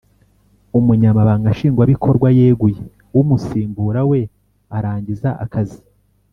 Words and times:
umunyamabanga 0.79 1.47
Nshingwabikorwa 1.55 2.27
yeguye 2.37 2.83
umusimbura 3.19 4.01
we 4.09 4.19
arangiza 4.77 5.29
akazi 5.45 5.81